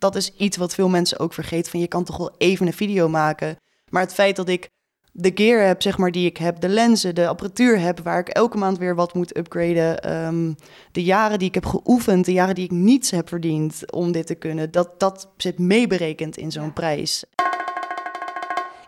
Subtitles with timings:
[0.00, 1.70] dat is iets wat veel mensen ook vergeten.
[1.70, 3.56] Van je kan toch wel even een video maken.
[3.88, 4.68] Maar het feit dat ik
[5.12, 8.28] de gear heb, zeg maar, die ik heb, de lenzen, de apparatuur heb, waar ik
[8.28, 10.02] elke maand weer wat moet upgraden.
[10.02, 10.52] ehm,
[10.92, 14.26] de jaren die ik heb geoefend, de jaren die ik niets heb verdiend om dit
[14.26, 17.24] te kunnen, dat, dat zit meeberekend in zo'n prijs.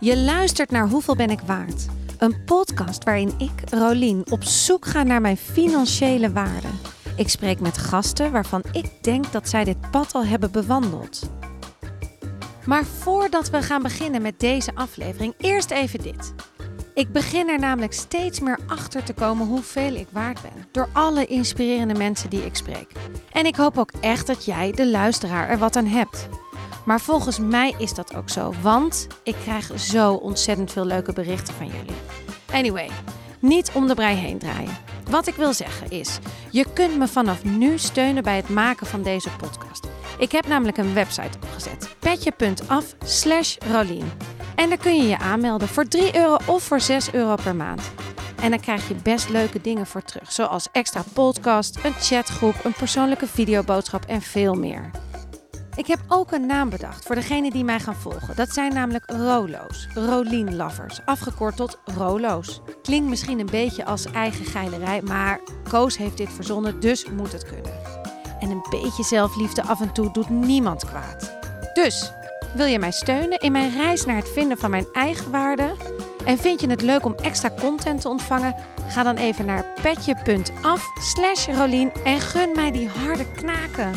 [0.00, 1.86] Je luistert naar Hoeveel ben ik waard?
[2.18, 6.68] Een podcast waarin ik, Rolien, op zoek ga naar mijn financiële waarde.
[7.16, 11.30] Ik spreek met gasten waarvan ik denk dat zij dit pad al hebben bewandeld.
[12.64, 16.34] Maar voordat we gaan beginnen met deze aflevering, eerst even dit.
[16.94, 20.66] Ik begin er namelijk steeds meer achter te komen hoeveel ik waard ben.
[20.72, 22.92] Door alle inspirerende mensen die ik spreek.
[23.32, 26.28] En ik hoop ook echt dat jij, de luisteraar, er wat aan hebt.
[26.84, 31.54] Maar volgens mij is dat ook zo, want ik krijg zo ontzettend veel leuke berichten
[31.54, 31.96] van jullie.
[32.52, 32.88] Anyway,
[33.38, 34.91] niet om de brei heen draaien.
[35.10, 36.18] Wat ik wil zeggen is,
[36.50, 39.86] je kunt me vanaf nu steunen bij het maken van deze podcast.
[40.18, 43.56] Ik heb namelijk een website opgezet, petje.af slash.
[44.54, 47.90] En daar kun je je aanmelden voor 3 euro of voor 6 euro per maand.
[48.42, 52.72] En dan krijg je best leuke dingen voor terug, zoals extra podcast, een chatgroep, een
[52.72, 54.90] persoonlijke videoboodschap en veel meer.
[55.76, 58.36] Ik heb ook een naam bedacht voor degenen die mij gaan volgen.
[58.36, 62.60] Dat zijn namelijk Rolo's, Rolien Lovers, afgekort tot Rolo's.
[62.82, 67.44] Klinkt misschien een beetje als eigen geilerij, maar Koos heeft dit verzonnen, dus moet het
[67.44, 67.72] kunnen.
[68.40, 71.32] En een beetje zelfliefde af en toe doet niemand kwaad.
[71.74, 72.12] Dus,
[72.54, 75.74] wil je mij steunen in mijn reis naar het vinden van mijn eigen waarde?
[76.24, 78.54] En vind je het leuk om extra content te ontvangen?
[78.88, 83.92] Ga dan even naar petje.af slash Rolien en gun mij die harde knaken.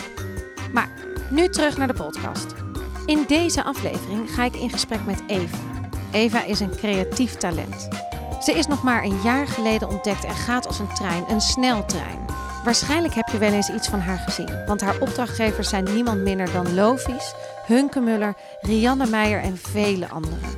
[0.73, 0.89] Maar
[1.29, 2.53] nu terug naar de podcast.
[3.05, 5.57] In deze aflevering ga ik in gesprek met Eva.
[6.11, 7.87] Eva is een creatief talent.
[8.41, 12.25] Ze is nog maar een jaar geleden ontdekt en gaat als een trein, een sneltrein.
[12.63, 16.51] Waarschijnlijk heb je wel eens iets van haar gezien, want haar opdrachtgevers zijn niemand minder
[16.51, 17.33] dan Lovies,
[17.65, 20.49] Hunke Muller, Rianne Meijer en vele anderen.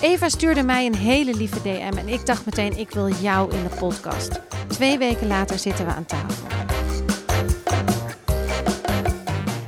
[0.00, 3.62] Eva stuurde mij een hele lieve DM en ik dacht meteen ik wil jou in
[3.62, 4.40] de podcast.
[4.66, 6.46] Twee weken later zitten we aan tafel.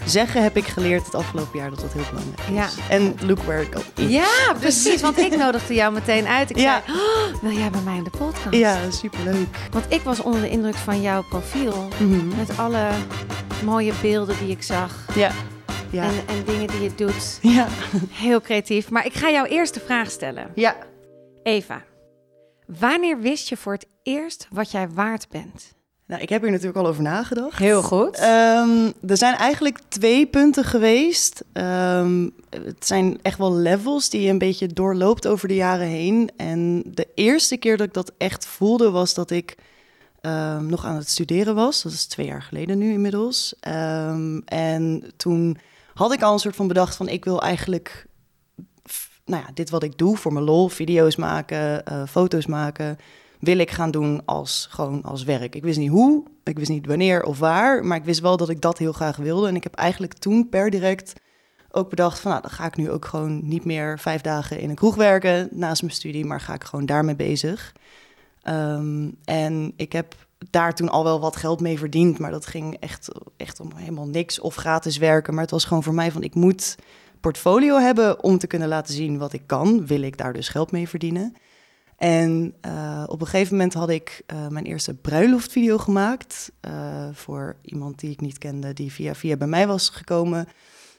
[0.09, 2.55] Zeggen heb ik geleerd het afgelopen jaar dat dat heel belangrijk is.
[2.55, 2.69] Ja.
[2.89, 4.09] En look where it me.
[4.09, 5.01] Ja, precies.
[5.01, 6.51] Want ik nodigde jou meteen uit.
[6.51, 6.83] Ik Ja.
[6.87, 8.55] zei, "Oh, wil jij bij mij in de podcast?
[8.57, 9.47] Ja, superleuk.
[9.71, 11.89] Want ik was onder de indruk van jouw profiel.
[11.99, 12.37] Mhm.
[12.37, 12.89] Met alle
[13.65, 15.07] mooie beelden die ik zag.
[15.15, 15.31] Ja.
[15.91, 16.03] Ja.
[16.03, 17.39] En, en dingen die je doet.
[17.43, 17.67] ja.
[18.11, 18.91] Heel creatief.
[18.91, 20.51] Maar ik ga jou eerst de vraag stellen.
[20.55, 20.77] Ja.
[21.43, 21.83] Eva,
[22.79, 25.77] wanneer wist je voor het eerst wat jij waard bent?
[26.09, 27.59] Nou, ik heb hier natuurlijk al over nagedacht.
[27.59, 28.17] Heel goed.
[28.17, 31.45] Ehm, er zijn eigenlijk twee punten geweest.
[31.53, 36.31] Ehm, het zijn echt wel levels die je een beetje doorloopt over de jaren heen.
[36.37, 39.55] En de eerste keer dat ik dat echt voelde was dat ik
[40.21, 41.83] ehm, nog aan het studeren was.
[41.83, 43.55] Dat is twee jaar geleden nu inmiddels.
[44.45, 45.59] En toen
[45.95, 48.07] had ik al een soort van bedacht van ik wil eigenlijk...
[48.91, 52.99] f- Nou ja, dit wat ik doe voor mijn lol, video's maken, eh, foto's maken
[53.41, 55.55] wil ik gaan doen als gewoon als werk.
[55.55, 58.49] Ik wist niet hoe, ik wist niet wanneer of waar, maar ik wist wel dat
[58.49, 59.49] ik dat heel graag wilde.
[59.49, 61.13] En ik heb eigenlijk toen per direct
[61.71, 64.71] ook bedacht van, nou, dan ga ik nu ook gewoon niet meer vijf dagen in
[64.71, 67.75] een kroeg werken naast mijn studie, maar ga ik gewoon daarmee bezig.
[68.43, 70.15] Ehm, en ik heb
[70.51, 74.09] daar toen al wel wat geld mee verdiend, maar dat ging echt, echt om helemaal
[74.09, 75.33] niks of gratis werken.
[75.33, 76.77] Maar het was gewoon voor mij van, ik moet
[77.21, 79.87] portfolio hebben om te kunnen laten zien wat ik kan.
[79.87, 81.35] Wil ik daar dus geld mee verdienen?
[81.99, 86.73] En eh, op een gegeven moment had ik eh, mijn eerste bruiloftvideo gemaakt eh,
[87.13, 90.49] voor iemand die ik niet kende, die via via bij mij was gekomen.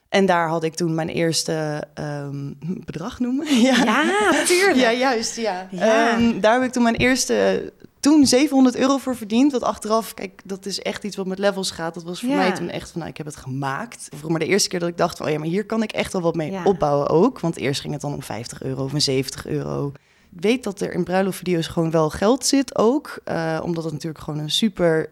[0.09, 2.53] En daar had ik toen mijn eerste ehm,
[2.85, 3.55] bedrag noemen.
[3.61, 3.83] ja.
[3.83, 4.75] Ja, natuurlijk.
[4.77, 5.35] ja, juist.
[5.35, 5.67] Ja.
[5.71, 6.09] Ja.
[6.17, 9.51] Ehm, daar heb ik toen mijn eerste, toen 700 euro voor verdiend.
[9.51, 11.93] Wat achteraf, kijk, dat is echt iets wat met levels gaat.
[11.93, 12.35] Dat was voor Ja.
[12.35, 14.09] mij toen echt van, nou, ik heb het gemaakt.
[14.15, 15.91] Voor maar de eerste keer dat ik dacht van, oh ja, maar hier kan ik
[15.91, 16.63] echt wel wat mee Ja.
[16.63, 17.39] opbouwen ook.
[17.39, 19.91] Want eerst ging het dan om 50 euro of een 70 euro.
[20.29, 23.19] Weet dat er in bruiloftvideo's gewoon wel geld zit ook.
[23.23, 25.09] eh, omdat het natuurlijk gewoon een super,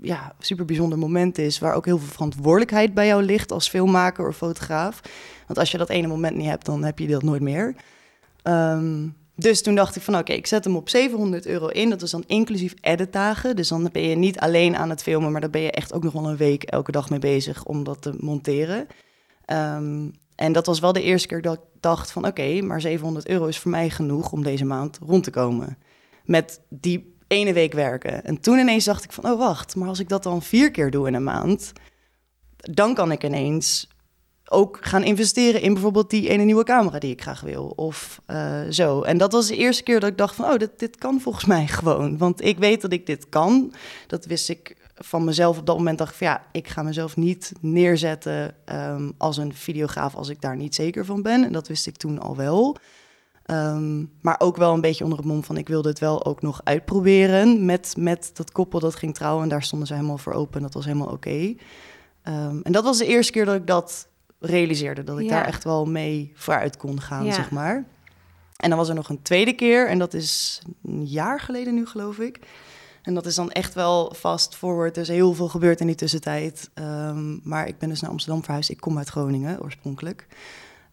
[0.00, 1.58] ja, super bijzonder moment is...
[1.58, 5.00] waar ook heel veel verantwoordelijkheid bij jou ligt als filmmaker of fotograaf.
[5.46, 7.74] Want als je dat ene moment niet hebt, dan heb je dat nooit meer.
[8.42, 11.90] Ehm, dus toen dacht ik van oké, ik zet hem op 700 euro in.
[11.90, 13.56] Dat is dan inclusief editdagen.
[13.56, 16.02] Dus dan ben je niet alleen aan het filmen, maar dan ben je echt ook
[16.02, 18.86] nog wel een week elke dag mee bezig om dat te monteren.
[19.44, 23.28] Ehm, en dat was wel de eerste keer dat ik dacht van oké, maar 700
[23.28, 25.78] euro is voor mij genoeg om deze maand rond te komen.
[26.24, 28.24] Met die ene week werken.
[28.24, 30.90] En toen ineens dacht ik van oh wacht, maar als ik dat dan vier keer
[30.90, 31.72] doe in een maand,
[32.56, 33.88] dan kan ik ineens
[34.48, 37.72] ook gaan investeren in bijvoorbeeld die ene nieuwe camera die ik graag wil.
[37.76, 39.02] Of eh, zo.
[39.02, 41.44] En dat was de eerste keer dat ik dacht van, oh, dit, dit kan volgens
[41.44, 42.18] mij gewoon.
[42.18, 43.72] Want ik weet dat ik dit kan.
[44.06, 47.16] Dat wist ik van mezelf op dat moment dacht ik van ja, ik ga mezelf
[47.16, 51.44] niet neerzetten ehm, als een videograaf als ik daar niet zeker van ben.
[51.44, 52.76] En dat wist ik toen al wel.
[53.46, 56.42] Ehm, maar ook wel een beetje onder het mom van ik wilde het wel ook
[56.42, 59.42] nog uitproberen met, met dat koppel dat ging trouwen.
[59.42, 60.62] En daar stonden ze helemaal voor open.
[60.62, 61.54] Dat was helemaal oké.
[62.22, 64.08] Ehm, en dat was de eerste keer dat ik dat
[64.38, 65.04] realiseerde.
[65.04, 67.84] Dat ik daar echt wel mee vooruit kon gaan, zeg maar.
[68.56, 69.88] En dan was er nog een tweede keer.
[69.88, 72.40] En dat is een jaar geleden nu, geloof ik.
[73.06, 74.96] En dat is dan echt wel fast forward.
[74.96, 76.70] Is heel veel gebeurd in die tussentijd.
[76.74, 78.70] Um, maar ik ben dus naar Amsterdam verhuisd.
[78.70, 80.26] Ik kom uit Groningen oorspronkelijk.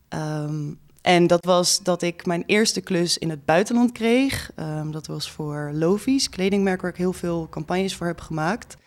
[0.09, 4.51] Um, en dat was dat ik mijn eerste klus in het buitenland kreeg.
[4.55, 8.77] Um, dat was voor Lovies, kledingmerk waar ik heel veel campagnes voor heb gemaakt.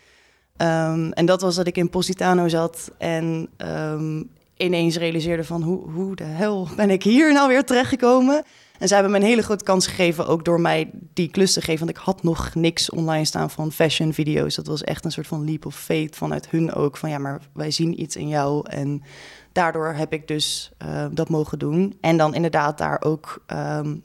[0.57, 3.49] en dat was dat ik in Positano zat en
[4.57, 8.45] ineens realiseerde van hoe, hoe de hel ben ik hier nou weer terechtgekomen?
[8.79, 11.61] En ze hebben me een hele grote kans gegeven, ook door mij die klus te
[11.61, 11.87] geven.
[11.87, 14.55] Want ik had nog niks online staan van fashion video's.
[14.55, 16.97] Dat was echt een soort van leap of fate vanuit hun ook.
[16.97, 18.69] Van ja, maar wij zien iets in jou.
[18.71, 19.03] En
[19.53, 21.97] daardoor heb ik dus uh, dat mogen doen.
[22.01, 24.03] En dan inderdaad daar ook um,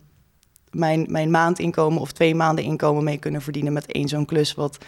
[0.70, 4.54] mijn, mijn maandinkomen of twee maanden inkomen mee kunnen verdienen met één zo'n klus.
[4.54, 4.78] Wat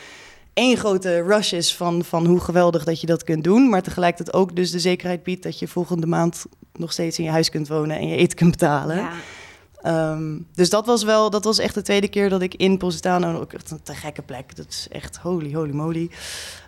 [0.54, 3.69] één grote rush is van, van hoe geweldig dat je dat kunt doen.
[3.69, 7.31] Maar tegelijkertijd ook dus de zekerheid biedt dat je volgende maand nog steeds in je
[7.31, 8.96] huis kunt wonen en je eten kunt betalen.
[8.96, 9.12] Ja.
[9.84, 13.40] Ehm, dus dat was wel, dat was echt de tweede keer dat ik in Positano,
[13.40, 16.10] ook echt een te gekke plek, dat is echt holy, holy moly.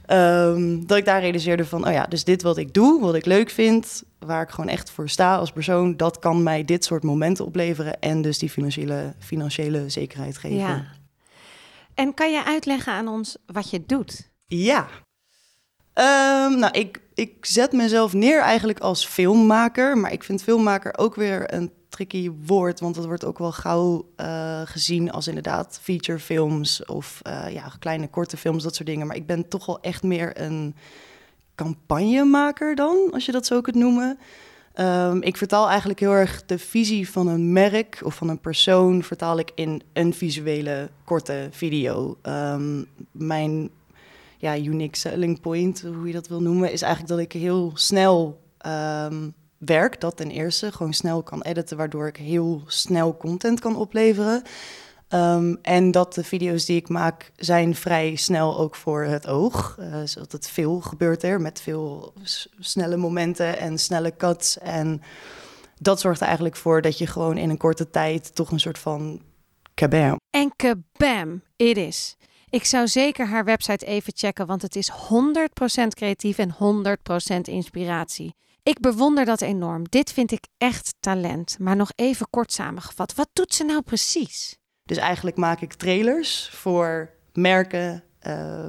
[0.07, 3.25] Ehm, dat ik daar realiseerde van, oh ja, dus dit wat ik doe, wat ik
[3.25, 7.03] leuk vind, waar ik gewoon echt voor sta als persoon, dat kan mij dit soort
[7.03, 10.59] momenten opleveren en dus die financiële, financiële zekerheid geven.
[10.59, 10.85] Ja.
[11.95, 14.31] En kan je uitleggen aan ons wat je doet?
[14.47, 14.89] Ja.
[15.95, 21.15] Um, nou, ik, ik zet mezelf neer eigenlijk als filmmaker, maar ik vind filmmaker ook
[21.15, 26.85] weer een tricky woord, want dat wordt ook wel gauw uh, gezien als inderdaad featurefilms
[26.85, 29.07] of uh, ja, kleine korte films, dat soort dingen.
[29.07, 30.75] Maar ik ben toch wel echt meer een
[31.55, 34.19] campagnemaker dan, als je dat zo kunt noemen.
[34.81, 39.03] Um, ik vertaal eigenlijk heel erg de visie van een merk of van een persoon,
[39.03, 42.19] vertaal ik in een visuele korte video.
[42.23, 43.71] Um, mijn
[44.39, 48.41] ja, unique selling point, hoe je dat wil noemen, is eigenlijk dat ik heel snel
[48.67, 53.77] um, werk, dat ten eerste, gewoon snel kan editen, waardoor ik heel snel content kan
[53.77, 54.43] opleveren.
[55.09, 59.77] Um, en dat de video's die ik maak zijn vrij snel ook voor het oog.
[59.81, 62.13] Uh, zodat het veel gebeurt er met veel
[62.59, 64.59] snelle momenten en snelle cuts.
[64.59, 65.03] En
[65.79, 68.79] dat zorgt er eigenlijk voor dat je gewoon in een korte tijd toch een soort
[68.79, 69.23] van
[69.75, 70.17] kabam.
[70.31, 72.17] En kabam, it is.
[72.49, 74.95] Ik zou zeker haar website even checken, want het is 100%
[75.89, 78.35] creatief en 100% inspiratie.
[78.67, 79.85] Ik bewonder dat enorm.
[79.89, 81.57] Dit vind ik echt talent.
[81.59, 83.15] Maar nog even kort samengevat.
[83.15, 84.59] Wat doet ze nou precies?
[84.85, 88.67] Dus eigenlijk maak ik trailers voor merken, uh,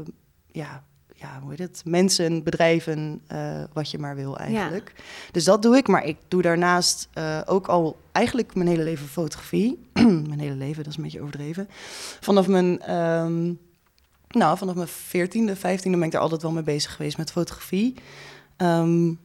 [0.51, 0.83] ja,
[1.13, 1.81] ja, hoe heet het?
[1.85, 4.93] Mensen, bedrijven, uh, wat je maar wil eigenlijk.
[5.31, 5.87] Dus dat doe ik.
[5.87, 9.89] Maar ik doe daarnaast uh, ook al eigenlijk mijn hele leven fotografie.
[10.29, 11.67] mijn hele leven, dat is een beetje overdreven.
[12.19, 13.59] Vanaf mijn, um,
[14.27, 17.95] nou, vanaf mijn veertiende, vijftiende ben ik er altijd wel mee bezig geweest met fotografie.
[18.57, 19.19] Um,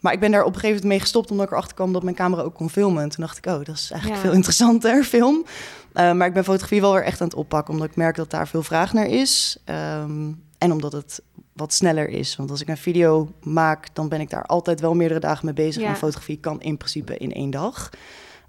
[0.00, 2.02] maar ik ben daar op een gegeven moment mee gestopt omdat ik erachter kwam dat
[2.02, 3.02] mijn camera ook kon filmen.
[3.02, 5.44] En toen dacht ik, oh, dat is eigenlijk veel interessanter, film.
[5.94, 8.30] Uh, maar ik ben fotografie wel weer echt aan het oppakken, omdat ik merk dat
[8.30, 9.58] daar veel vraag naar is.
[10.00, 11.22] Um, en omdat het
[11.52, 12.36] wat sneller is.
[12.36, 15.54] Want als ik een video maak, dan ben ik daar altijd wel meerdere dagen mee
[15.54, 15.82] bezig.
[15.82, 15.88] Ja.
[15.88, 17.90] En fotografie kan in principe in één dag.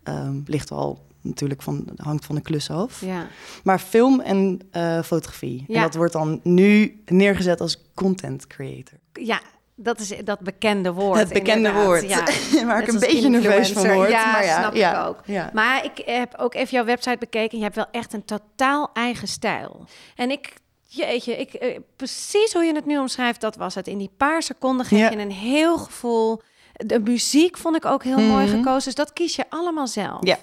[0.04, 3.02] Um, ligt wel natuurlijk van, hangt van de klus af.
[3.02, 3.28] Ja.
[3.64, 5.64] Maar film en uh, fotografie.
[5.68, 5.76] Ja.
[5.76, 9.00] En dat wordt dan nu neergezet als content creator.
[9.14, 9.42] Ja,
[9.82, 11.20] dat is dat bekende woord.
[11.20, 12.10] Het bekende woord.
[12.10, 12.24] Ja.
[12.66, 14.10] Waar ik een beetje nerveus van word.
[14.10, 15.22] Ja, maar ja, snap ja, ik ook.
[15.26, 15.50] Ja.
[15.54, 17.58] Maar ik heb ook even jouw website bekeken.
[17.58, 19.86] Je hebt wel echt een totaal eigen stijl.
[20.16, 20.54] En ik,
[20.88, 23.88] jeetje, ik, eh, precies hoe je het nu omschrijft, dat was het.
[23.88, 26.42] In die paar seconden geef je een heel gevoel.
[26.74, 28.56] De muziek vond ik ook heel mooi mhm.
[28.58, 28.84] gekozen.
[28.84, 30.26] Dus dat kies je allemaal zelf.
[30.26, 30.38] Ja.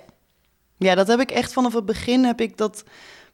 [0.76, 2.84] ja, dat heb ik echt vanaf het begin heb ik dat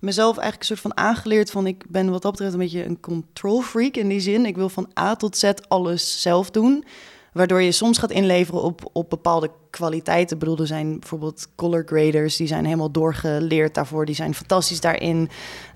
[0.02, 3.00] mezelf eigenlijk een soort van aangeleerd van ik ben wat dat betreft een beetje een
[3.00, 4.46] control freak in die zin.
[4.46, 6.84] Ik wil van A tot Z alles zelf doen.
[7.32, 10.34] Waardoor je soms gaat inleveren op, op bepaalde kwaliteiten.
[10.34, 14.06] Ik bedoel, er zijn bijvoorbeeld color graders, die zijn helemaal doorgeleerd daarvoor.
[14.06, 15.28] Die zijn fantastisch daarin.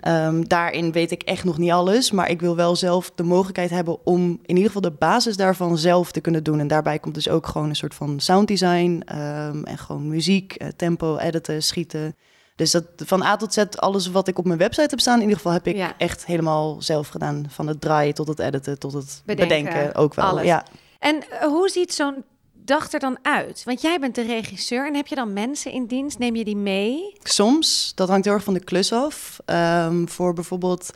[0.09, 2.11] Um, daarin weet ik echt nog niet alles.
[2.11, 5.79] Maar ik wil wel zelf de mogelijkheid hebben om in ieder geval de basis daarvan
[5.79, 6.61] zelf te kunnen doen.
[6.61, 9.03] En daarbij komt dus ook gewoon een soort van sounddesign.
[9.13, 12.15] Um, en gewoon muziek, eh, tempo, editen, schieten.
[12.57, 15.21] Dus dat, van A tot Z, alles wat ik op mijn website heb staan, in
[15.21, 17.47] ieder geval heb ik echt helemaal zelf gedaan.
[17.49, 20.25] Van het draaien tot het editen, tot het bedenken, ook wel.
[20.25, 20.45] Alles.
[20.45, 20.65] Ja.
[20.99, 23.63] En eh, hoe ziet zo'n dag er dan uit?
[23.65, 26.19] Want jij bent de regisseur en heb je dan mensen in dienst?
[26.19, 27.13] Neem je die mee?
[27.23, 29.39] Soms, dat hangt heel erg van de klus af.
[29.47, 30.91] Um, voor bijvoorbeeld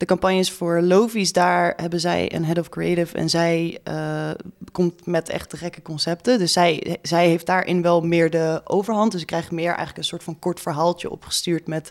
[0.00, 4.30] de campagnes voor Lovies, daar hebben zij een head of creative en zij uh,
[4.72, 6.38] komt met echt gekke concepten.
[6.38, 9.12] Dus zij, zij heeft daarin wel meer de overhand.
[9.12, 11.90] Dus ik krijg meer eigenlijk een soort van kort verhaaltje opgestuurd met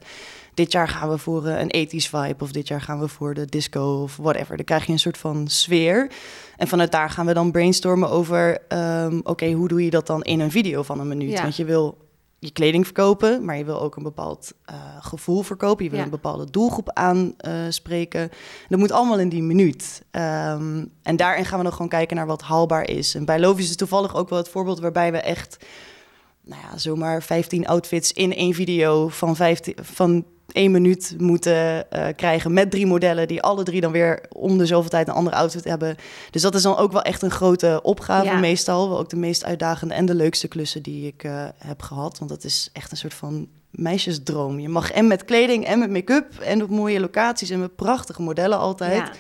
[0.53, 3.33] dit jaar gaan we voor uh, een ethisch vibe of dit jaar gaan we voor
[3.33, 4.55] de disco of whatever.
[4.55, 6.11] Dan krijg je een soort van sfeer.
[6.57, 10.21] En vanuit daar gaan we dan brainstormen over, um, oké, hoe doe je dat dan
[10.21, 11.31] in een video van een minuut?
[11.31, 11.41] Ja.
[11.41, 11.97] Want je wil
[12.39, 15.83] je kleding verkopen, maar je wil ook een bepaald uh, gevoel verkopen.
[15.83, 16.05] Je wil Ja.
[16.05, 18.29] een bepaalde doelgroep aanspreken.
[18.69, 20.03] dat moet allemaal in die minuut.
[20.11, 23.15] Ehm, en daarin gaan we dan gewoon kijken naar wat haalbaar is.
[23.15, 25.57] En bij Lovi is het toevallig ook wel het voorbeeld waarbij we echt,
[26.43, 32.07] nou ja, zomaar 15 outfits in één video van, 15, van één minuut moeten eh,
[32.15, 35.35] krijgen met drie modellen die alle drie dan weer om de zoveel tijd een andere
[35.35, 35.95] outfit hebben.
[36.31, 38.39] Dus dat is dan ook wel echt een grote opgave Ja.
[38.39, 38.89] meestal.
[38.89, 42.17] Wel ook de meest uitdagende en de leukste klussen die ik eh, heb gehad.
[42.19, 44.59] Want dat is echt een soort van meisjesdroom.
[44.59, 48.21] Je mag en met kleding en met make-up en op mooie locaties en met prachtige
[48.21, 48.97] modellen altijd.
[48.97, 49.11] Ja.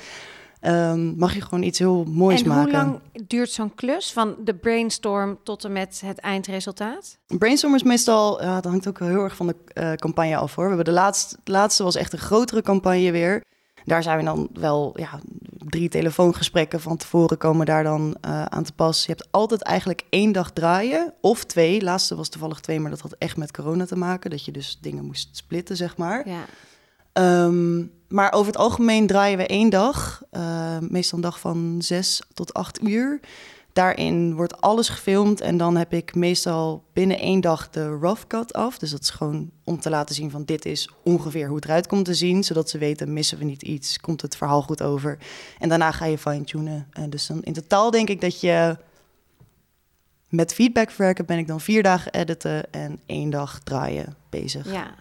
[0.59, 2.63] Ehm, mag je gewoon iets heel moois En maken.
[2.63, 7.17] hoe lang duurt zo'n klus van de brainstorm tot en met het eindresultaat?
[7.27, 10.63] Brainstorm is meestal, ja, dat hangt ook heel erg van de eh, campagne af hoor.
[10.63, 13.43] We hebben de laatste, laatste was echt een grotere campagne weer.
[13.85, 15.19] Daar zijn we dan wel, ja,
[15.57, 19.05] drie telefoongesprekken van tevoren komen daar dan eh, aan te pas.
[19.05, 21.81] Je hebt altijd eigenlijk één dag draaien of twee.
[21.81, 24.29] Laatste was toevallig twee, maar dat had echt met corona te maken.
[24.29, 26.29] Dat je dus dingen moest splitten, zeg maar.
[26.29, 26.45] Ja.
[27.13, 30.21] Ehm, maar over het algemeen draaien we één dag.
[30.29, 33.19] eh, meestal een dag van zes tot acht uur.
[33.73, 38.53] Daarin wordt alles gefilmd en dan heb ik meestal binnen één dag de rough cut
[38.53, 38.77] af.
[38.77, 41.87] Dus dat is gewoon om te laten zien van dit is ongeveer hoe het eruit
[41.87, 42.43] komt te zien.
[42.43, 45.17] Zodat ze weten, missen we niet iets, komt het verhaal goed over.
[45.59, 46.87] En daarna ga je fine-tunen.
[46.91, 48.77] En dus dan in totaal denk ik dat je
[50.29, 54.71] met feedback verwerken ben ik dan vier dagen editen en één dag draaien bezig.
[54.71, 54.93] Ja.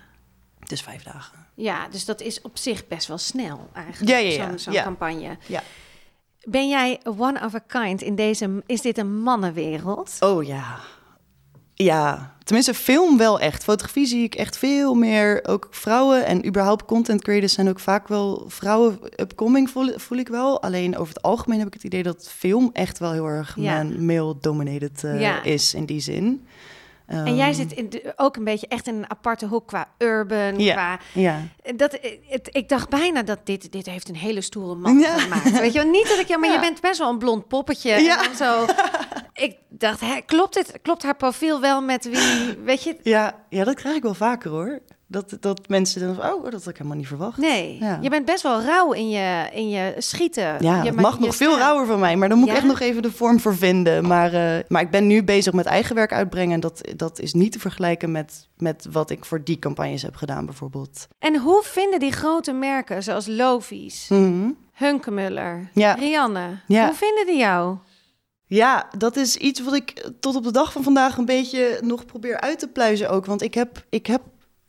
[0.67, 1.47] Dus vijf dagen.
[1.59, 4.57] Ja, dus dat is op zich best wel snel eigenlijk, Ja, ja, ja.
[4.57, 5.37] zo'n campagne.
[5.47, 5.63] Ja.
[6.43, 8.63] Ben jij one of a kind in deze...
[8.67, 10.17] Is dit een mannenwereld?
[10.21, 10.79] Oh ja.
[11.75, 13.65] Ja, tenminste film wel echt.
[13.65, 15.41] Fotografie zie ik echt veel meer.
[15.47, 20.29] Ook vrouwen en überhaupt content creators zijn ook vaak wel vrouwen upcoming voel, voel ik
[20.29, 20.63] wel.
[20.63, 23.83] Alleen over het algemeen heb ik het idee dat film echt wel heel erg Ja.
[23.83, 25.43] male-dominated eh, Ja.
[25.43, 26.47] is in die zin.
[27.09, 29.89] En jij Ehm, zit in de- ook een beetje echt in een aparte hoek qua
[29.99, 30.73] urban, Ja.
[30.75, 31.41] qua Ja,
[31.77, 31.99] Dat,
[32.29, 35.19] het, ik dacht bijna dat dit, dit heeft een hele stoere man Ja.
[35.19, 35.51] gemaakt.
[35.61, 37.91] Weet je wel, niet dat ik, ja, maar je bent best wel een blond poppetje.
[37.91, 38.19] Ja.
[38.19, 38.65] En dan zo,
[39.39, 42.97] ik dacht, hè, klopt, dit, klopt haar profiel wel met wie, weet je?
[43.03, 44.79] ja, ja, dat krijg ik wel vaker hoor.
[45.11, 47.37] Dat, dat mensen dan oh, dat had ik helemaal niet verwacht.
[47.39, 47.99] Nee, Ja.
[48.01, 50.57] je bent best wel rauw in je, in je schieten.
[50.61, 52.53] Ja, je, het mag je nog veel rauwer van mij, maar dan moet Ja?
[52.53, 54.07] ik echt nog even de vorm voor vinden.
[54.07, 56.55] Maar, eh, maar ik ben nu bezig met eigen werk uitbrengen.
[56.55, 60.17] En dat, dat is niet te vergelijken met, met wat ik voor die campagnes heb
[60.17, 61.07] gedaan, bijvoorbeeld.
[61.19, 64.51] En hoe vinden die grote merken, zoals Lovies, Mhm.
[64.73, 65.93] Hunkemuller, Ja.
[65.93, 67.77] Rianne, hoe vinden die jou?
[68.49, 72.05] Ja, dat is iets wat ik tot op de dag van vandaag een beetje nog
[72.05, 73.27] probeer uit te pluizen ook.
[73.27, 74.23] Want ik heb, ik heb,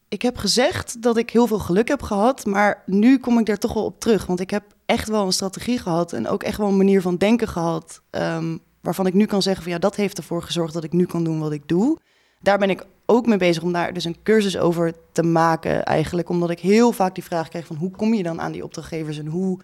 [0.07, 3.57] ik heb gezegd dat ik heel veel geluk heb gehad, maar nu kom ik daar
[3.57, 4.25] toch wel op terug.
[4.25, 7.15] Want ik heb echt wel een strategie gehad en ook echt wel een manier van
[7.15, 8.01] denken gehad.
[8.09, 11.05] ehm, waarvan ik nu kan zeggen van ja, dat heeft ervoor gezorgd dat ik nu
[11.05, 11.97] kan doen wat ik doe.
[12.41, 16.29] Daar ben ik ook mee bezig om daar dus een cursus over te maken eigenlijk.
[16.29, 19.17] Omdat ik heel vaak die vraag krijg van hoe kom je dan aan die opdrachtgevers
[19.17, 19.59] en hoe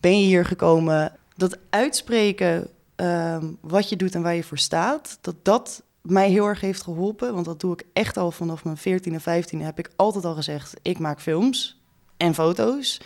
[0.00, 1.16] ben je hier gekomen?
[1.36, 2.68] Dat uitspreken
[3.02, 6.82] ehm, wat je doet en waar je voor staat, dat dat mij heel erg heeft
[6.82, 7.34] geholpen.
[7.34, 10.34] Want dat doe ik echt al vanaf mijn 14 en 15 heb ik altijd al
[10.34, 11.80] gezegd, ik maak films
[12.16, 13.00] en foto's.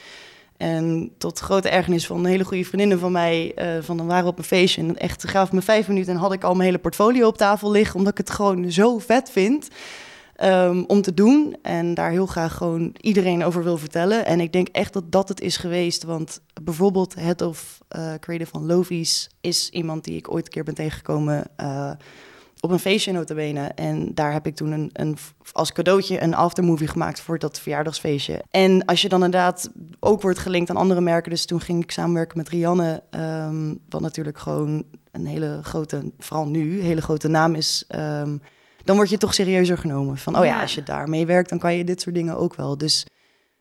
[0.57, 4.25] En tot grote ergernis van een hele goede vriendinnen van mij, eh, van dan waren
[4.25, 6.67] we op een feestje en echt gaf me vijf minuten en had ik al mijn
[6.69, 9.69] hele portfolio op tafel liggen, omdat ik het gewoon zo vet vind
[10.37, 14.27] ehm, om te doen en daar heel graag gewoon iedereen over wil vertellen.
[14.27, 18.51] En ik denk echt dat dat het is geweest, want bijvoorbeeld Head of eh, Creative
[18.51, 21.91] van Lovies is iemand die ik ooit een keer ben tegengekomen eh,
[22.61, 23.67] op een feestje notabene.
[23.67, 25.17] En daar heb ik toen een, een,
[25.53, 28.43] als cadeautje een aftermovie gemaakt voor dat verjaardagsfeestje.
[28.51, 31.91] En als je dan inderdaad ook wordt gelinkt aan andere merken, dus toen ging ik
[31.91, 37.55] samenwerken met Rianne, ehm, wat natuurlijk gewoon een hele grote, vooral nu, hele grote naam
[37.55, 37.85] is.
[37.89, 38.37] ehm,
[38.87, 40.19] dan word je toch serieuzer genomen.
[40.19, 40.61] Van, oh ja, Ja.
[40.61, 42.79] als je daarmee werkt, dan kan je dit soort dingen ook wel.
[42.79, 43.07] Dus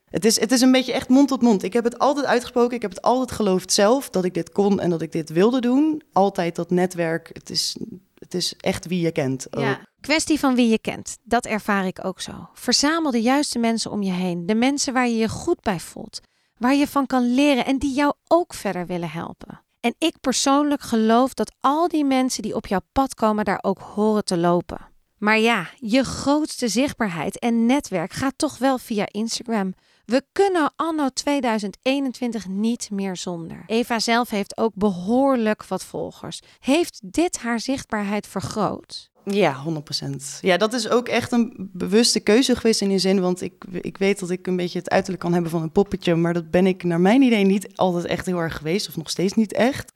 [0.05, 1.63] het is, het is een beetje echt mond tot mond.
[1.63, 2.75] Ik heb het altijd uitgesproken.
[2.75, 5.61] Ik heb het altijd geloofd zelf dat ik dit kon en dat ik dit wilde
[5.61, 6.01] doen.
[6.13, 7.29] Altijd dat netwerk.
[7.33, 7.77] Het is,
[8.17, 9.47] het is echt wie je kent.
[9.55, 9.63] Ook.
[9.63, 9.79] Ja.
[10.01, 12.49] Kwestie van wie je kent, dat ervaar ik ook zo.
[12.53, 14.45] Verzamel de juiste mensen om je heen.
[14.45, 16.19] De mensen waar je je goed bij voelt.
[16.57, 19.61] Waar je van kan leren en die jou ook verder willen helpen.
[19.79, 23.79] En ik persoonlijk geloof dat al die mensen die op jouw pad komen daar ook
[23.79, 24.93] horen te lopen.
[25.17, 29.73] Maar ja, je grootste zichtbaarheid en netwerk gaat toch wel via Instagram.
[30.05, 33.63] We kunnen anno 2021 niet meer zonder.
[33.67, 36.41] Eva zelf heeft ook behoorlijk wat volgers.
[36.59, 39.09] Heeft dit haar zichtbaarheid vergroot?
[39.23, 39.63] Ja,
[40.03, 40.39] 100%.
[40.41, 43.21] Ja, dat is ook echt een bewuste keuze geweest in die zin.
[43.21, 46.15] Want ik, ik weet dat ik een beetje het uiterlijk kan hebben van een poppetje.
[46.15, 48.87] Maar dat ben ik naar mijn idee niet altijd echt heel erg geweest.
[48.87, 49.93] Of nog steeds niet echt.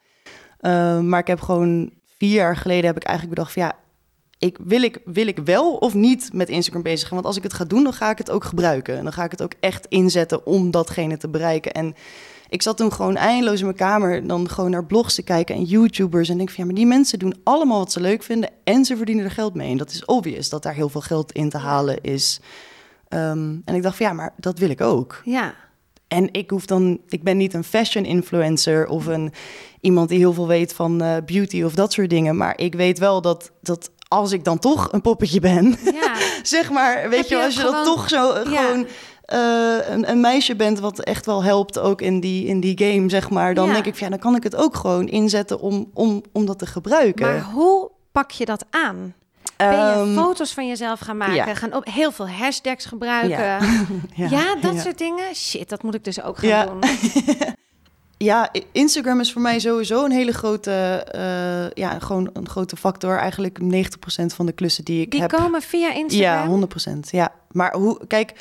[0.62, 3.76] Uh, maar ik heb gewoon vier jaar geleden heb ik eigenlijk bedacht van ja,
[4.40, 7.16] ik, wil, ik, wil ik wel of niet met Instagram bezig gaan?
[7.16, 8.98] Want als ik het ga doen, dan ga ik het ook gebruiken.
[8.98, 11.72] En dan ga ik het ook echt inzetten om datgene te bereiken.
[11.72, 11.96] En
[12.50, 15.64] ik zat toen gewoon eindeloos in mijn kamer dan gewoon naar blogs te kijken en
[15.64, 16.30] YouTubers.
[16.30, 18.98] En denk van ja, maar die mensen doen allemaal wat ze leuk vinden en ze
[18.98, 19.72] verdienen er geld mee.
[19.72, 22.40] En dat is obvious dat daar heel veel geld in te halen is.
[23.08, 25.22] Ehm, en ik dacht van ja, maar dat wil ik ook.
[25.24, 25.54] Ja.
[26.08, 29.32] En ik hoef dan, ik ben niet een fashion influencer of een
[29.82, 32.38] iemand die heel veel weet van uh, beauty of dat soort dingen.
[32.38, 36.16] Maar ik weet wel dat, dat als ik dan toch een poppetje ben, ja.
[36.44, 38.44] zeg maar, weet je, als je dat toch zo ja.
[38.44, 38.88] gewoon
[39.34, 43.10] uh, een, een, meisje bent wat echt wel helpt ook in die, in die game,
[43.10, 46.24] zeg maar, dan denk ik, ja, dan kan ik het ook gewoon inzetten om, om,
[46.32, 47.26] om dat te gebruiken.
[47.26, 49.14] Maar hoe pak je dat aan?
[49.58, 51.36] Ben je um, foto's van jezelf gaan maken?
[51.36, 51.56] Ja.
[51.56, 53.40] Gaan op heel veel hashtags gebruiken?
[53.40, 53.60] Ja,
[54.30, 55.36] ja dat soort dingen?
[55.36, 56.80] Shit, dat moet ik dus ook gaan doen.
[58.24, 63.18] ja, Instagram is voor mij sowieso een hele grote, uh, ja, gewoon een grote factor.
[63.18, 63.66] Eigenlijk 90%
[64.26, 65.30] van de klussen die ik die heb.
[65.30, 66.60] Die komen via Instagram?
[66.60, 67.00] Ja, 100%.
[67.10, 68.34] Ja, maar hoe, kijk,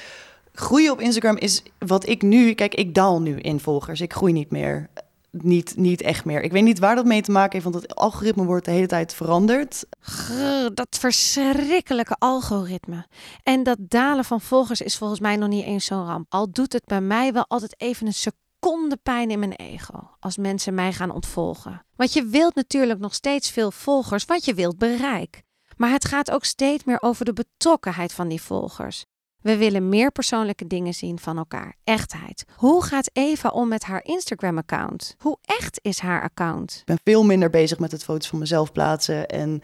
[0.53, 4.01] groeien op Instagram is wat ik nu, kijk, ik daal nu in volgers.
[4.01, 4.89] Ik groei niet meer.
[5.31, 6.43] Niet, niet echt meer.
[6.43, 8.87] Ik weet niet waar dat mee te maken heeft, want het algoritme wordt de hele
[8.87, 9.87] tijd veranderd.
[10.01, 13.07] Grrr, dat verschrikkelijke algoritme.
[13.43, 16.27] En dat dalen van volgers is volgens mij nog niet eens zo'n ramp.
[16.29, 18.47] Al doet het bij mij wel altijd even een seconde
[19.03, 21.85] pijn in mijn ego als mensen mij gaan ontvolgen.
[21.97, 25.43] Want je wilt natuurlijk nog steeds veel volgers, wat je wilt bereik.
[25.77, 29.05] Maar het gaat ook steeds meer over de betrokkenheid van die volgers.
[29.43, 31.77] We willen meer persoonlijke dingen zien van elkaar.
[31.85, 32.45] Echtheid.
[32.57, 35.15] Hoe gaat Eva om met haar Instagram-account?
[35.19, 36.77] Hoe echt is haar account?
[36.79, 39.63] Ik ben veel minder bezig met het foto's van mezelf plaatsen en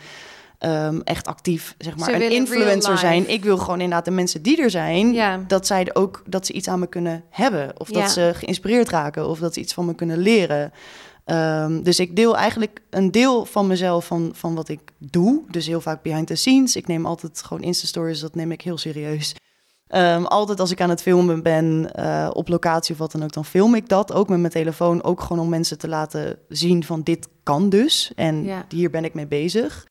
[0.64, 3.30] um, echt actief, zeg maar, een influencer zijn.
[3.30, 5.44] Ik wil gewoon inderdaad de mensen die er zijn, ja.
[5.46, 8.08] dat zij ook dat ze iets aan me kunnen hebben, of dat ja.
[8.08, 10.72] ze geïnspireerd raken, of dat ze iets van me kunnen leren.
[11.26, 15.42] Um, dus ik deel eigenlijk een deel van mezelf van, van wat ik doe.
[15.50, 16.76] Dus heel vaak behind the scenes.
[16.76, 19.34] Ik neem altijd gewoon Insta-stories, dat neem ik heel serieus.
[19.88, 23.32] Um, altijd als ik aan het filmen ben uh, op locatie of wat dan ook,
[23.32, 25.02] dan film ik dat ook met mijn telefoon.
[25.02, 28.12] Ook gewoon om mensen te laten zien van dit kan dus.
[28.14, 28.64] En ja.
[28.68, 29.86] hier ben ik mee bezig.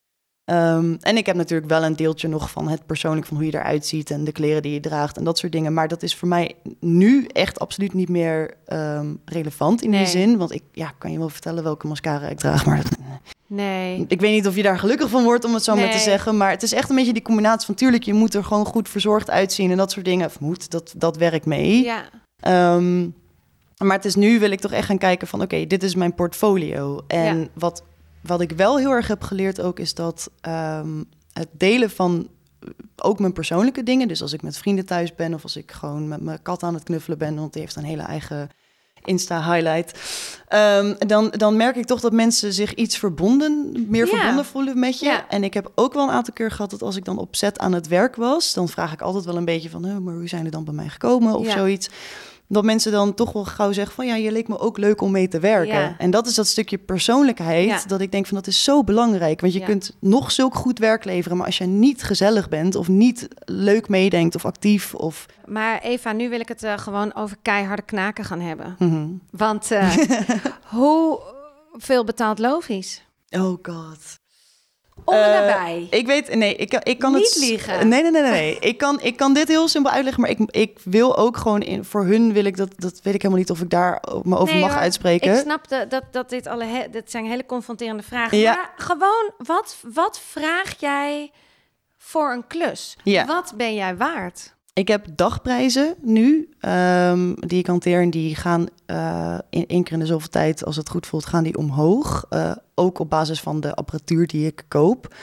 [0.46, 3.54] Um, en ik heb natuurlijk wel een deeltje nog van het persoonlijk, van hoe je
[3.54, 5.74] eruit ziet en de kleren die je draagt en dat soort dingen.
[5.74, 10.00] Maar dat is voor mij nu echt absoluut niet meer um, relevant in nee.
[10.00, 10.38] die zin.
[10.38, 12.84] Want ik ja, kan je wel vertellen welke mascara ik draag, maar
[13.48, 14.06] Nee.
[14.08, 15.84] Ik weet niet of je daar gelukkig van wordt, om het zo nee.
[15.84, 16.38] maar te zeggen.
[16.38, 17.76] Maar het is echt een beetje die combinatie van...
[17.76, 20.26] tuurlijk, je moet er gewoon goed verzorgd uitzien en dat soort dingen.
[20.26, 21.84] Of moet, dat, dat werkt mee.
[21.84, 22.76] Ja.
[22.76, 23.16] Um,
[23.78, 25.42] maar het is nu, wil ik toch echt gaan kijken van...
[25.42, 27.04] oké, okay, dit is mijn portfolio.
[27.08, 27.48] En ja.
[27.54, 27.84] wat,
[28.24, 29.80] wat ik wel heel erg heb geleerd ook...
[29.80, 32.28] is dat um, het delen van
[32.96, 34.08] ook mijn persoonlijke dingen...
[34.08, 35.34] dus als ik met vrienden thuis ben...
[35.34, 37.36] of als ik gewoon met mijn kat aan het knuffelen ben...
[37.36, 38.50] want die heeft een hele eigen
[39.04, 40.00] Insta-highlight.
[40.50, 45.00] Um, dan, dan merk ik toch dat mensen zich iets verbonden, meer verbonden voelen met
[45.00, 45.24] je.
[45.30, 47.60] En ik heb ook wel een aantal keer gehad dat als ik dan op set
[47.60, 50.28] aan het werk was, dan vraag ik altijd wel een beetje van, oh, maar hoe
[50.28, 51.90] zijn er dan bij mij gekomen of zoiets
[52.54, 55.12] dat mensen dan toch wel gauw zeggen van ja, je leek me ook leuk om
[55.12, 55.80] mee te werken.
[55.80, 55.96] Ja.
[55.98, 57.82] En dat is dat stukje persoonlijkheid ja.
[57.88, 59.42] dat ik denk van dat is zo belangrijk.
[59.42, 59.66] Want je ja.
[59.66, 63.90] kunt nog zulk goed werk leveren, maar als je niet gezellig bent of niet leuk
[63.90, 65.26] meedenkt of actief of...
[65.46, 68.76] Maar Eva, nu wil ik het uh, gewoon over keiharde knaken gaan hebben.
[68.80, 69.22] Mm -hmm.
[69.30, 69.98] Want uh,
[70.78, 71.20] hoe
[71.74, 73.02] veel betaalt Logisch?
[73.30, 74.22] Oh god.
[75.06, 75.88] Om nabij.
[75.92, 77.38] Uh, ik weet, nee, ik, ik kan Niet het...
[77.38, 77.88] liegen.
[77.88, 78.60] Nee, nee, nee, nee.
[78.72, 81.62] ik, kan, ik kan dit heel simpel uitleggen, maar ik, ik wil ook gewoon...
[81.62, 82.70] In, voor hun wil ik dat...
[82.78, 85.34] Dat weet ik helemaal niet of ik daar me over nee, mag hoor, uitspreken.
[85.34, 86.64] Ik snap de, dat, dat dit alle...
[86.64, 88.38] He, dit zijn hele confronterende vragen.
[88.38, 88.56] Ja.
[88.56, 91.32] Maar gewoon, wat, wat vraag jij
[91.98, 92.98] voor een klus?
[93.04, 93.26] Ja.
[93.26, 94.53] Wat ben jij waard?
[94.74, 98.02] Ik heb dagprijzen nu, um, die ik hanteer.
[98.02, 101.26] En die gaan uh, in één keer in de zoveel tijd, als het goed voelt,
[101.26, 102.26] gaan die omhoog.
[102.30, 105.16] Uh, ook op basis van de apparatuur die ik koop.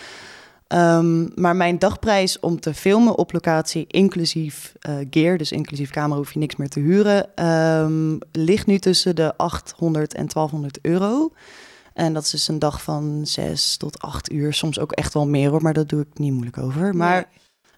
[0.68, 6.16] Um, maar mijn dagprijs om te filmen op locatie, inclusief uh, gear, dus inclusief camera,
[6.16, 11.32] hoef je niks meer te huren, um, ligt nu tussen de 800 en 1200 euro.
[11.94, 15.26] En dat is dus een dag van 6 tot 8 uur, soms ook echt wel
[15.26, 16.96] meer hoor, maar dat doe ik niet moeilijk over.
[16.96, 17.28] Maar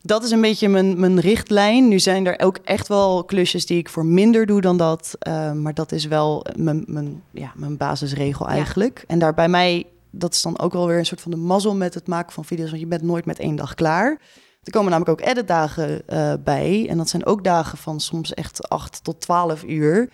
[0.02, 1.88] dat is een beetje mijn, mijn richtlijn.
[1.88, 5.16] Nu zijn er ook echt wel klusjes die ik voor minder doe dan dat.
[5.28, 8.98] Uh, maar dat is wel mijn, mijn, ja, mijn basisregel eigenlijk.
[8.98, 9.04] Ja.
[9.06, 11.74] En daar bij mij, dat is dan ook wel weer een soort van de mazzel
[11.74, 12.68] met het maken van video's.
[12.68, 14.20] Want je bent nooit met één dag klaar.
[14.62, 16.86] Er komen namelijk ook editdagen uh, bij.
[16.88, 20.10] En dat zijn ook dagen van soms echt 8 tot 12 uur.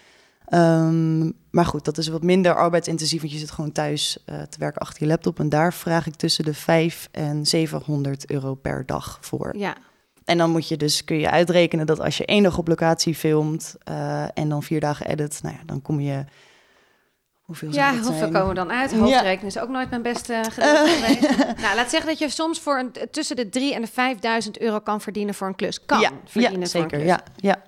[0.51, 4.59] Um, maar goed, dat is wat minder arbeidsintensief, want je zit gewoon thuis uh, te
[4.59, 5.39] werken achter je laptop.
[5.39, 9.57] En daar vraag ik tussen de 5 en 700 euro per dag voor.
[9.57, 9.77] Ja.
[10.25, 13.15] En dan moet je dus, kun je uitrekenen dat als je één dag op locatie
[13.15, 16.25] filmt uh, en dan vier dagen edit, nou ja, dan kom je
[17.49, 18.95] Hoeveel ja, hoeveel komen we dan uit?
[18.95, 21.37] Hoofdrekenen is ook nooit mijn beste gedeelte geweest.
[21.61, 24.79] nou, laat zeggen dat je soms voor een, tussen de 3 en de 5000 euro
[24.79, 25.85] kan verdienen voor een klus.
[25.87, 26.99] Kan ja, verdienen ja, voor zeker.
[26.99, 27.17] een klus.
[27.17, 27.63] Ja, ja.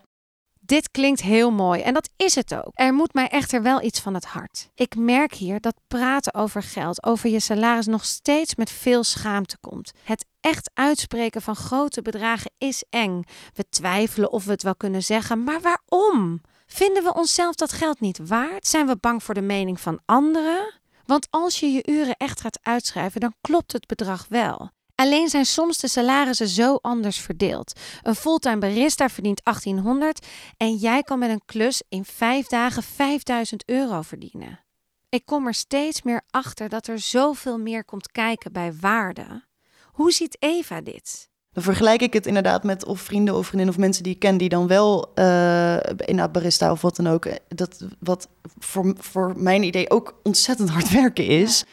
[0.70, 2.70] Dit klinkt heel mooi en dat is het ook.
[2.74, 4.68] Er moet mij echter wel iets van het hart.
[4.74, 9.56] Ik merk hier dat praten over geld, over je salaris nog steeds met veel schaamte
[9.60, 9.92] komt.
[10.04, 13.22] Het echt uitspreken van grote bedragen is eng.
[13.54, 16.40] We twijfelen of we het wel kunnen zeggen, maar waarom?
[16.66, 18.66] Vinden we onszelf dat geld niet waard?
[18.66, 20.80] Zijn we bang voor de mening van anderen?
[21.06, 24.70] Want als je je uren echt gaat uitschrijven, dan klopt het bedrag wel.
[25.00, 27.80] Alleen zijn soms de salarissen zo anders verdeeld.
[28.02, 33.62] Een fulltime barista verdient 1800 en jij kan met een klus in vijf dagen 5000
[33.66, 34.60] euro verdienen.
[35.08, 39.44] Ik kom er steeds meer achter dat er zoveel meer komt kijken bij waarde.
[39.92, 41.28] Hoe ziet Eva dit?
[41.52, 44.36] Dan vergelijk ik het inderdaad met of vrienden of vriendinnen of mensen die ik ken
[44.36, 47.26] die dan wel uh, in barista of wat dan ook.
[47.48, 51.64] Dat wat voor, voor mijn idee ook ontzettend hard werken is.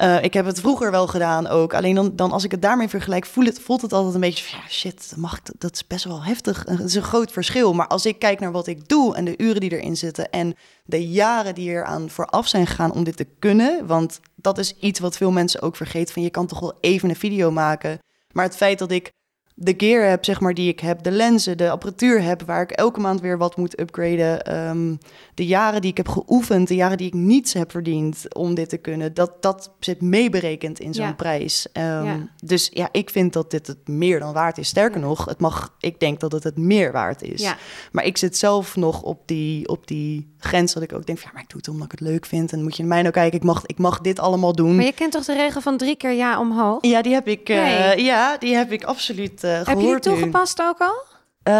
[0.00, 1.74] Uh, ik heb het vroeger wel gedaan ook.
[1.74, 4.44] Alleen dan, dan als ik het daarmee vergelijk, voel het, voelt het altijd een beetje
[4.44, 6.64] van, ja, shit, mag ik, dat is best wel heftig.
[6.66, 7.74] Het is een groot verschil.
[7.74, 10.54] Maar als ik kijk naar wat ik doe en de uren die erin zitten en
[10.84, 13.86] de jaren die er aan vooraf zijn gegaan om dit te kunnen.
[13.86, 16.14] Want dat is iets wat veel mensen ook vergeten.
[16.14, 17.98] Van je kan toch wel even een video maken.
[18.32, 19.12] Maar het feit dat ik
[19.58, 22.70] de gear heb, zeg maar, die ik heb, de lenzen, de apparatuur heb, waar ik
[22.70, 24.56] elke maand weer wat moet upgraden.
[24.68, 24.98] Um,
[25.34, 28.68] de jaren die ik heb geoefend, de jaren die ik niets heb verdiend om dit
[28.68, 31.12] te kunnen, dat, dat zit meeberekend in zo'n Ja.
[31.12, 31.66] prijs.
[31.72, 32.28] Um, Ja.
[32.44, 34.68] Dus ja, ik vind dat dit het meer dan waard is.
[34.68, 37.54] Sterker nog, het mag, ik denk dat het het meer waard is.
[37.92, 41.26] Maar ik zit zelf nog op die, op die grens dat ik ook denk, van,
[41.28, 42.52] ja, maar ik doe het omdat ik het leuk vind.
[42.52, 44.76] En moet je naar mij nou kijken, ik mag, ik mag dit allemaal doen.
[44.76, 46.78] Maar je kent toch de regel van drie keer ja omhoog?
[46.80, 50.00] Ja, die heb ik, eh, ja, die heb ik absoluut gehoord Heb je die nu.
[50.00, 51.04] toegepast ook al?
[51.42, 51.52] Eh,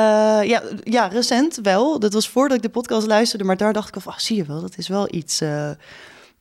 [0.48, 1.98] ja, ja, recent wel.
[1.98, 4.44] Dat was voordat ik de podcast luisterde, maar daar dacht ik van, ah, zie je
[4.44, 5.40] wel, dat is wel iets.
[5.40, 5.70] eh,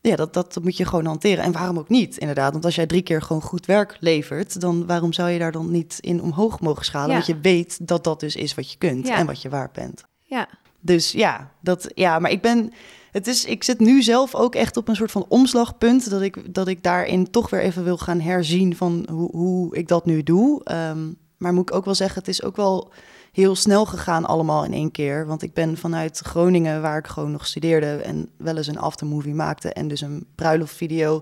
[0.02, 1.44] ja, dat, dat moet je gewoon hanteren.
[1.44, 2.52] En waarom ook niet, inderdaad.
[2.52, 5.72] Want als jij drie keer gewoon goed werk levert, dan waarom zou je daar dan
[5.72, 7.08] niet in omhoog mogen schalen?
[7.10, 7.14] Ja.
[7.14, 9.16] Want je weet dat dat dus is wat je kunt Ja.
[9.18, 10.04] en wat je waard bent.
[10.24, 10.48] Ja.
[10.80, 12.74] Dus ja, dat, ja, maar ik ben.
[13.12, 16.10] Het is, ik zit nu zelf ook echt op een soort van omslagpunt.
[16.10, 19.88] Dat ik, dat ik daarin toch weer even wil gaan herzien van hoe, hoe ik
[19.88, 20.64] dat nu doe.
[20.64, 21.08] Ehm,
[21.46, 22.92] maar moet ik ook wel zeggen, het is ook wel
[23.32, 25.26] heel snel gegaan allemaal in één keer.
[25.26, 27.88] Want ik ben vanuit Groningen, waar ik gewoon nog studeerde...
[27.96, 31.22] en wel eens een aftermovie maakte en dus een bruiloftvideo...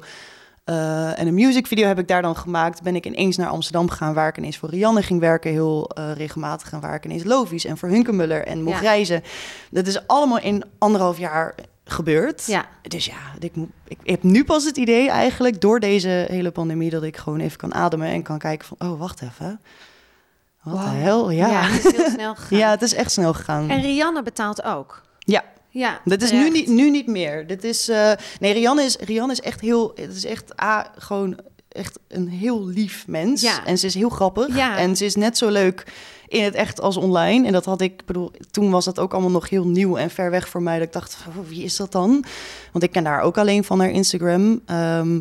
[0.64, 2.82] eh, en een musicvideo heb ik daar dan gemaakt.
[2.82, 6.12] Ben ik ineens naar Amsterdam gegaan, waar ik ineens voor Rianne ging werken, heel eh,
[6.16, 6.72] regelmatig.
[6.72, 8.82] En waar ik ineens Lovies en voor Hunkemuller en mocht Ja.
[8.84, 9.24] reizen.
[9.72, 11.56] Dat is allemaal in anderhalf jaar
[11.86, 12.46] gebeurd.
[12.46, 12.66] Ja.
[12.82, 13.54] Dus ja, ik,
[13.88, 17.58] ik heb nu pas het idee eigenlijk door deze hele pandemie dat ik gewoon even
[17.58, 19.60] kan ademen en kan kijken van, oh wacht even,
[20.64, 21.48] wat de hel, ja.
[21.48, 22.70] Ja, Ja, het is heel snel gegaan.
[22.70, 23.70] het is echt snel gegaan.
[23.70, 25.02] En Rianne betaalt ook.
[25.20, 27.48] Ja, Ja, dit is nu niet, nu niet meer.
[27.48, 31.40] Dit is, eh, nee, Rianne is, Rianne is echt heel, het is echt A, gewoon
[31.70, 33.42] echt een heel lief mens.
[33.42, 33.66] Ja.
[33.66, 34.56] En ze is heel grappig.
[34.56, 34.78] Ja.
[34.78, 35.86] En ze is net zo leuk
[36.28, 37.48] in het echt als online.
[37.48, 40.32] En dat had ik, bedoel, toen was dat ook allemaal nog heel nieuw en ver
[40.32, 40.78] weg voor mij.
[40.78, 42.24] Dat ik dacht, oh, wie is dat dan?
[42.72, 44.62] Want ik ken haar ook alleen van haar Instagram.
[44.66, 45.20] Ehm,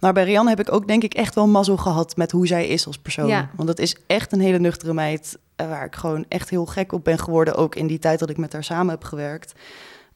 [0.00, 2.66] maar bij Rianne heb ik ook denk ik echt wel mazzel gehad met hoe zij
[2.66, 3.26] is als persoon.
[3.28, 3.50] Ja.
[3.56, 6.92] Want dat is echt een hele nuchtere meid eh, waar ik gewoon echt heel gek
[6.92, 7.54] op ben geworden.
[7.54, 9.52] Ook in die tijd dat ik met haar samen heb gewerkt.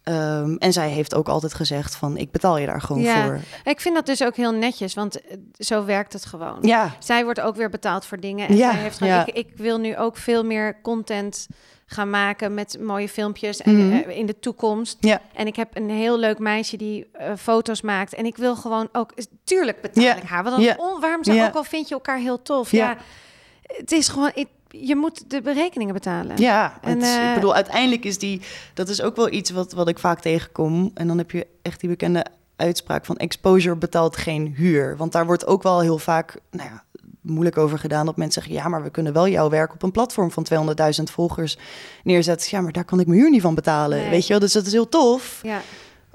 [0.02, 3.24] Ehm, en zij heeft ook altijd gezegd van ik betaal je daar gewoon Ja.
[3.24, 3.40] voor.
[3.64, 6.58] Ik vind dat dus ook heel netjes, want eh, zo werkt het gewoon.
[6.60, 8.48] Ja, Zij wordt ook weer betaald voor dingen.
[8.48, 9.26] En Ja, zij heeft gewoon, ja.
[9.26, 11.46] ik, ik wil nu ook veel meer content
[11.86, 13.96] gaan maken met mooie filmpjes en, Mhm.
[14.08, 14.96] eh, in de toekomst.
[15.00, 18.14] ja, En ik heb een heel leuk meisje die eh, foto's maakt.
[18.14, 19.12] En ik wil gewoon ook...
[19.44, 20.42] Tuurlijk betaal ik haar.
[20.42, 22.70] Want dan ja, on- waarom zou ook al vind je elkaar heel tof?
[22.70, 22.96] Ja,
[23.62, 24.30] het is gewoon...
[24.34, 26.36] ik- je moet de berekeningen betalen.
[26.36, 26.78] ja.
[26.82, 28.40] En, is- eh, ik bedoel, uiteindelijk is die,
[28.74, 30.90] dat is ook wel iets wat, wat ik vaak tegenkom.
[30.94, 34.96] En dan heb je echt die bekende uitspraak van exposure betaalt geen huur.
[34.96, 36.83] Want daar wordt ook wel heel vaak, nou ja,
[37.24, 39.90] moeilijk over gedaan dat mensen zeggen, ja, maar we kunnen wel jouw werk op een
[39.90, 40.46] platform van
[40.98, 41.58] 200.000 volgers
[42.04, 42.48] neerzetten.
[42.50, 43.98] Ja, maar daar kan ik mijn huur niet van betalen.
[43.98, 44.10] Nee.
[44.10, 45.40] Weet je wel, dus dat is heel tof.
[45.42, 45.60] Ja.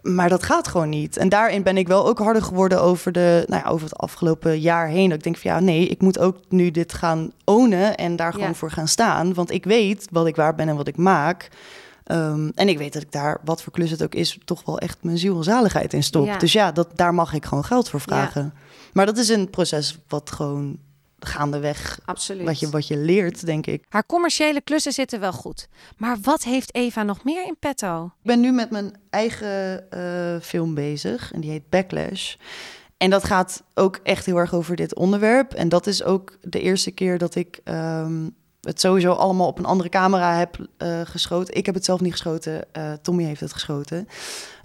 [0.01, 1.17] Maar dat gaat gewoon niet.
[1.17, 4.59] En daarin ben ik wel ook harder geworden over, de, nou ja, over het afgelopen
[4.59, 5.09] jaar heen.
[5.09, 8.33] Dat ik denk van ja, nee, ik moet ook nu dit gaan ownen en daar
[8.33, 8.53] gewoon Ja.
[8.53, 9.33] voor gaan staan.
[9.33, 11.49] Want ik weet wat ik waard ben en wat ik maak.
[12.03, 14.79] Ehm, en ik weet dat ik daar, wat voor klus het ook is, toch wel
[14.79, 16.25] echt mijn ziel en zaligheid in stop.
[16.25, 16.37] Ja.
[16.37, 18.53] Dus ja, dat, daar mag ik gewoon geld voor vragen.
[18.93, 20.77] Maar dat is een proces wat gewoon
[21.19, 22.45] gaandeweg Absoluut.
[22.45, 23.85] wat je, wat je leert, denk ik.
[23.89, 25.67] Haar commerciële klussen zitten wel goed.
[25.97, 28.05] Maar wat heeft Eva nog meer in petto?
[28.05, 32.35] Ik ben nu met mijn eigen eh, film bezig en die heet Backlash.
[32.97, 35.53] En dat gaat ook echt heel erg over dit onderwerp.
[35.53, 38.27] En dat is ook de eerste keer dat ik ehm,
[38.61, 41.55] het sowieso allemaal op een andere camera heb eh, geschoten.
[41.55, 44.07] Ik heb het zelf niet geschoten, uh, Tommy heeft het geschoten.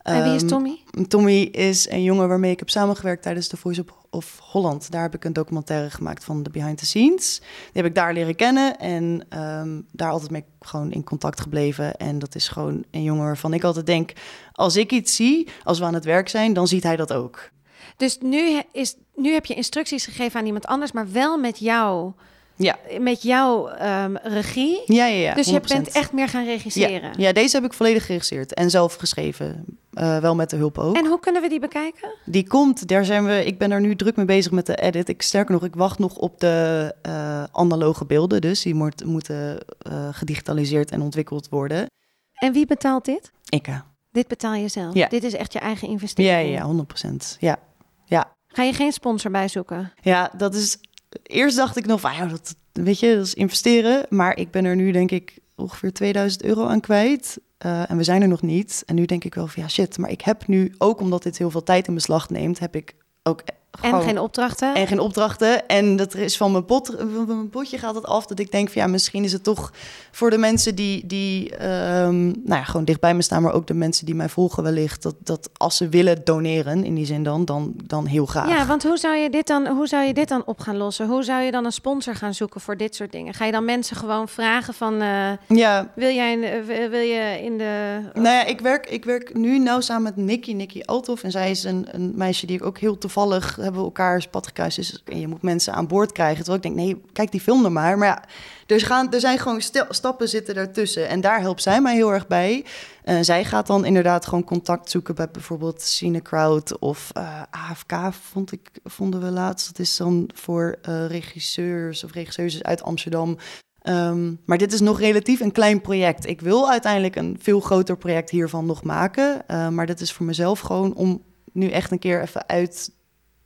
[0.05, 0.81] En wie is Ehm, Tommy?
[1.09, 4.91] Tommy is een jongen waarmee ik heb samengewerkt tijdens de Voice of Holland.
[4.91, 7.39] Daar heb ik een documentaire gemaakt van de behind the scenes.
[7.39, 11.97] Die heb ik daar leren kennen en ehm, daar altijd mee gewoon in contact gebleven.
[11.97, 14.13] En dat is gewoon een jongen waarvan ik altijd denk,
[14.53, 17.51] als ik iets zie, als we aan het werk zijn, dan ziet hij dat ook.
[17.97, 22.13] Dus nu, is, nu heb je instructies gegeven aan iemand anders, maar wel met jou,
[22.57, 24.83] Ja, met jouw ehm, regie.
[24.87, 25.21] ja, ja.
[25.21, 25.63] ja dus je 100%.
[25.63, 27.03] bent echt meer gaan regisseren.
[27.03, 29.65] Ja, ja, deze heb ik volledig geregisseerd en zelf geschreven.
[29.93, 30.97] Eh, wel met de hulp ook.
[30.97, 32.15] En hoe kunnen we die bekijken?
[32.25, 33.45] Die komt, daar zijn we.
[33.45, 35.09] Ik ben er nu druk mee bezig met de edit.
[35.09, 38.41] Ik sterker nog, ik wacht nog op de eh, analoge beelden.
[38.41, 41.87] Dus die moet, moeten eh, gedigitaliseerd en ontwikkeld worden.
[42.35, 43.33] En wie betaalt dit?
[43.49, 43.69] Ik.
[44.11, 44.95] Dit betaal je zelf.
[44.95, 45.09] Ja.
[45.09, 46.49] Dit is echt je eigen investering.
[46.49, 47.37] ja, ja, 100 procent.
[47.41, 47.59] Ja.
[48.05, 48.33] ja.
[48.47, 49.93] Ga je geen sponsor bijzoeken?
[50.03, 50.79] Ja, dat is.
[51.23, 54.07] Eerst dacht ik nog van ja, dat weet je, dat is investeren.
[54.09, 57.39] Maar ik ben er nu denk ik ongeveer 2000 euro aan kwijt.
[57.59, 58.83] Eh, en we zijn er nog niet.
[58.87, 59.99] En nu denk ik wel van ja, shit.
[59.99, 62.95] Maar ik heb nu ook omdat dit heel veel tijd in beslag neemt, heb ik
[63.23, 63.43] ook
[63.81, 64.75] En geen opdrachten?
[64.75, 65.69] En geen opdrachten.
[65.69, 68.27] En dat is van mijn, pot, van mijn potje gaat het af.
[68.27, 69.73] Dat ik denk van ja, misschien is het toch
[70.11, 73.75] voor de mensen die, die ehm, nou ja, gewoon dichtbij me staan, maar ook de
[73.75, 75.03] mensen die mij volgen wellicht.
[75.03, 78.49] Dat, dat als ze willen doneren, in die zin dan, dan, dan heel graag.
[78.49, 81.07] Ja, want hoe zou, je dit dan, hoe zou je dit dan op gaan lossen?
[81.07, 83.35] Hoe zou je dan een sponsor gaan zoeken voor dit soort dingen?
[83.35, 85.01] Ga je dan mensen gewoon vragen van...
[85.01, 85.93] eh, ja.
[85.95, 88.01] wil, jij in, eh, wil wil je in de...
[88.13, 91.23] Nou ja, ik werk, ik werk nu nauw samen met Nikki, Nikki Althoff.
[91.23, 94.47] En zij is een, een meisje die ik ook heel toevallig hebben we elkaars pad
[94.47, 94.77] gekruist.
[94.77, 96.45] Dus je moet mensen aan boord krijgen.
[96.45, 97.99] Terwijl ik denk, nee, kijk die film er maar.
[97.99, 98.25] Maar ja,
[98.67, 101.09] er, gaan, er zijn gewoon stappen zitten daartussen.
[101.09, 102.65] En daar helpt zij mij heel erg bij.
[103.03, 107.93] Eh, zij gaat dan inderdaad gewoon contact zoeken bij bijvoorbeeld Cine Crowd of eh, AFK,
[108.11, 109.67] vond ik, vonden we laatst.
[109.67, 113.37] Dat is dan voor eh, regisseurs of regisseuses uit Amsterdam.
[113.83, 116.27] Ehm, maar dit is nog relatief een klein project.
[116.27, 119.45] Ik wil uiteindelijk een veel groter project hiervan nog maken.
[119.75, 121.23] Maar dit is voor mezelf gewoon om
[121.53, 122.91] nu echt een keer even uit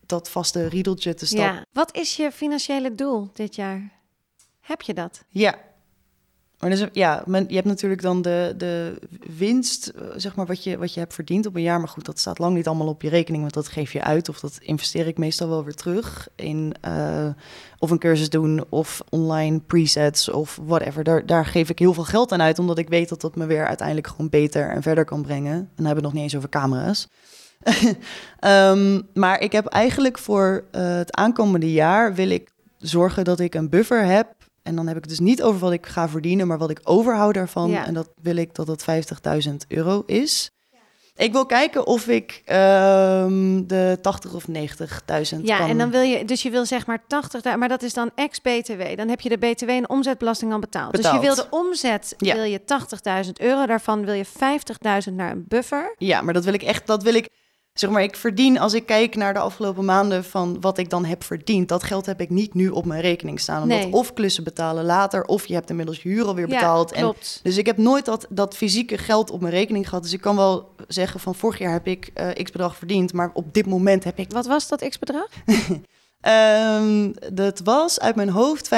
[0.08, 1.54] dat vaste riedeltje te stappen.
[1.54, 1.64] Ja.
[1.72, 3.92] Wat is je financiële doel dit jaar?
[4.60, 5.24] Heb je dat?
[5.28, 5.58] Ja.
[6.58, 8.98] Maar dus, ja, men, je hebt natuurlijk dan de, de
[9.36, 11.78] winst, eh, zeg maar, wat je, wat je hebt verdiend op een jaar.
[11.78, 14.28] Maar goed, dat staat lang niet allemaal op je rekening, want dat geef je uit.
[14.28, 17.28] Of dat investeer ik meestal wel weer terug in uh,
[17.78, 21.04] of een cursus doen of online presets of whatever.
[21.04, 23.46] Daar, daar geef ik heel veel geld aan uit, omdat ik weet dat dat me
[23.46, 25.52] weer uiteindelijk gewoon beter en verder kan brengen.
[25.52, 27.08] En dan hebben we het nog niet eens over camera's.
[28.44, 33.54] Um, maar ik heb eigenlijk voor uh, het aankomende jaar wil ik zorgen dat ik
[33.54, 34.28] een buffer heb
[34.62, 36.80] en dan heb ik het dus niet over wat ik ga verdienen, maar wat ik
[36.82, 37.70] overhoud daarvan.
[37.70, 37.86] Ja.
[37.86, 38.84] En dat wil ik dat het
[39.48, 40.50] 50.000 euro is.
[41.16, 44.54] Ik wil kijken of ik um, de 80 of 90.000
[45.42, 45.68] Ja, kan.
[45.68, 48.96] en dan wil je, dus je wil zeg maar 80, maar dat is dan ex-BTW.
[48.96, 50.92] Dan heb je de BTW en omzetbelasting al betaald.
[50.92, 51.20] Betaald.
[51.20, 52.34] Dus je wil de omzet, Ja.
[52.34, 52.60] wil je
[53.26, 55.94] 80.000 euro, daarvan wil je 50.000 naar een buffer.
[55.98, 57.28] Ja, maar dat wil ik echt, dat wil ik,
[57.78, 61.04] zeg maar, ik verdien als ik kijk naar de afgelopen maanden van wat ik dan
[61.04, 61.68] heb verdiend.
[61.68, 63.62] Dat geld heb ik niet nu op mijn rekening staan.
[63.62, 63.92] Omdat Nee.
[63.92, 66.92] of klussen betalen later, of je hebt inmiddels je huur alweer Ja, betaald.
[66.92, 67.40] En klopt.
[67.42, 70.02] Dus ik heb nooit dat, dat fysieke geld op mijn rekening gehad.
[70.02, 73.12] Dus ik kan wel zeggen van vorig jaar heb ik eh, x bedrag verdiend.
[73.12, 74.32] Maar op dit moment heb ik...
[74.32, 75.28] Wat was dat x-bedrag?
[76.20, 78.68] Ehm, dat was uit mijn hoofd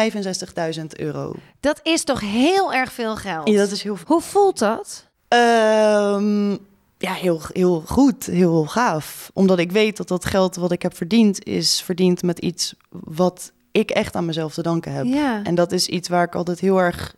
[0.79, 1.35] 65.000 euro.
[1.61, 3.49] Dat is toch heel erg veel geld?
[3.49, 4.07] Ja, dat is heel veel.
[4.09, 5.07] Hoe voelt dat?
[5.29, 6.57] Ehm,
[7.03, 9.31] ja, heel, heel goed, heel gaaf.
[9.35, 11.45] Omdat ik weet dat dat geld wat ik heb verdiend...
[11.45, 15.05] is verdiend met iets wat ik echt aan mezelf te danken heb.
[15.05, 15.43] Ja.
[15.43, 17.15] En dat is iets waar ik altijd heel erg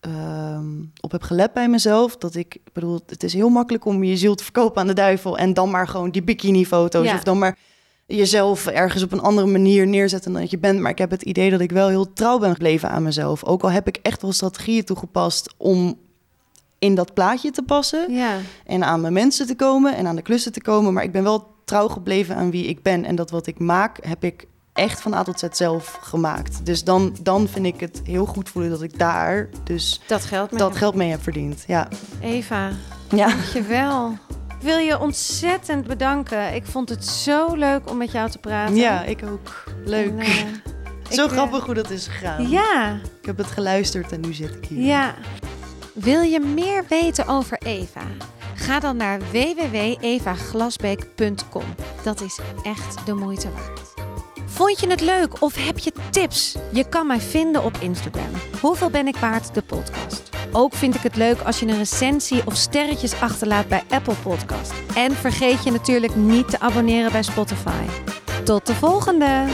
[0.00, 2.16] ehm, op heb gelet bij mezelf.
[2.16, 4.92] Dat ik, ik bedoel, het is heel makkelijk om je ziel te verkopen aan de
[4.92, 7.14] duivel en dan maar gewoon die bikini-foto's Ja.
[7.14, 7.58] of dan maar
[8.06, 10.80] jezelf ergens op een andere manier neerzetten dan dat je bent.
[10.80, 13.44] Maar ik heb het idee dat ik wel heel trouw ben gebleven aan mezelf.
[13.44, 15.98] Ook al heb ik echt wel strategieën toegepast om
[16.86, 18.36] in dat plaatje te passen Ja.
[18.66, 20.92] en aan mijn mensen te komen en aan de klussen te komen.
[20.92, 23.04] Maar ik ben wel trouw gebleven aan wie ik ben.
[23.04, 26.66] En dat wat ik maak, heb ik echt van A tot Z zelf gemaakt.
[26.66, 30.50] Dus dan, dan vind ik het heel goed voelen dat ik daar dus Dat geld
[30.50, 30.60] mee.
[30.60, 31.64] dat geld mee heb verdiend.
[31.66, 31.88] Ja.
[32.20, 32.70] Eva,
[33.10, 33.26] Ja.
[33.28, 34.12] dankjewel.
[34.58, 36.54] Ik wil je ontzettend bedanken.
[36.54, 38.76] Ik vond het zo leuk om met jou te praten.
[38.76, 39.64] ja, ik ook.
[39.84, 40.08] Leuk.
[40.10, 40.26] En, eh,
[41.16, 42.48] Zo ik, eh, grappig hoe dat is gegaan.
[42.48, 44.84] Ja, Ik heb het geluisterd en nu zit ik hier.
[44.84, 45.14] ja.
[45.96, 48.00] Wil je meer weten over Eva?
[48.54, 51.64] Ga dan naar www.evaglasbeek.com.
[52.02, 53.94] Dat is echt de moeite waard.
[54.46, 56.56] Vond je het leuk of heb je tips?
[56.72, 58.30] Je kan mij vinden op Instagram.
[58.60, 59.54] Hoeveel ben ik waard?
[59.54, 60.22] De podcast.
[60.52, 64.72] Ook vind ik het leuk als je een recensie of sterretjes achterlaat bij Apple Podcast.
[64.94, 67.84] En vergeet je natuurlijk niet te abonneren bij Spotify.
[68.44, 69.46] Tot de volgende!